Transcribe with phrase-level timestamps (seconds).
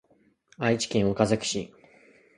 [0.57, 1.71] 愛知県岡崎市